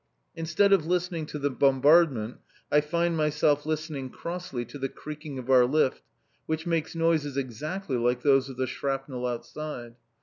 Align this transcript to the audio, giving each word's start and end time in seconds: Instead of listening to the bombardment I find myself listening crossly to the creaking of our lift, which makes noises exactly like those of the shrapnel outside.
Instead 0.35 0.73
of 0.73 0.87
listening 0.87 1.27
to 1.27 1.37
the 1.37 1.51
bombardment 1.51 2.37
I 2.71 2.81
find 2.81 3.15
myself 3.15 3.67
listening 3.67 4.09
crossly 4.09 4.65
to 4.65 4.79
the 4.79 4.89
creaking 4.89 5.37
of 5.37 5.47
our 5.51 5.67
lift, 5.67 6.01
which 6.47 6.65
makes 6.65 6.95
noises 6.95 7.37
exactly 7.37 7.97
like 7.97 8.23
those 8.23 8.49
of 8.49 8.57
the 8.57 8.65
shrapnel 8.65 9.27
outside. 9.27 9.93